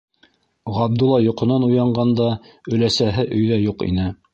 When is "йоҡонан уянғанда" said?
1.27-2.33